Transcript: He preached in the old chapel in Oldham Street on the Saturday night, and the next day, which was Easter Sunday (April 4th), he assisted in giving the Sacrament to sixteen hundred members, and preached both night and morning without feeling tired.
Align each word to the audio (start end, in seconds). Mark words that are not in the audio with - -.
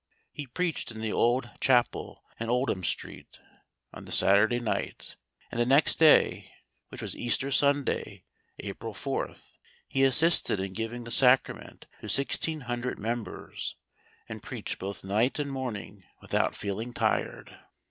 He 0.33 0.47
preached 0.47 0.89
in 0.91 0.99
the 0.99 1.13
old 1.13 1.47
chapel 1.59 2.23
in 2.39 2.49
Oldham 2.49 2.83
Street 2.83 3.37
on 3.93 4.05
the 4.05 4.11
Saturday 4.11 4.59
night, 4.59 5.15
and 5.51 5.59
the 5.61 5.65
next 5.67 5.99
day, 5.99 6.51
which 6.89 7.03
was 7.03 7.15
Easter 7.15 7.51
Sunday 7.51 8.23
(April 8.57 8.95
4th), 8.95 9.51
he 9.87 10.03
assisted 10.03 10.59
in 10.59 10.73
giving 10.73 11.03
the 11.03 11.11
Sacrament 11.11 11.85
to 11.99 12.09
sixteen 12.09 12.61
hundred 12.61 12.97
members, 12.97 13.75
and 14.27 14.41
preached 14.41 14.79
both 14.79 15.03
night 15.03 15.37
and 15.37 15.51
morning 15.51 16.03
without 16.19 16.55
feeling 16.55 16.93
tired. 16.93 17.59